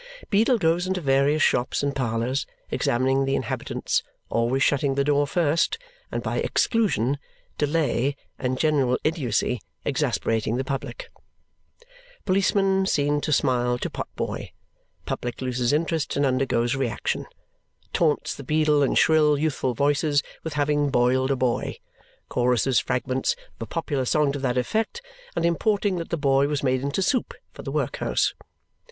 [0.31, 5.77] Beadle goes into various shops and parlours, examining the inhabitants, always shutting the door first,
[6.11, 7.19] and by exclusion,
[7.59, 11.11] delay, and general idiotcy exasperating the public.
[12.25, 14.49] Policeman seen to smile to potboy.
[15.05, 17.27] Public loses interest and undergoes reaction.
[17.93, 21.77] Taunts the beadle in shrill youthful voices with having boiled a boy,
[22.27, 25.03] choruses fragments of a popular song to that effect
[25.35, 28.33] and importing that the boy was made into soup for the workhouse.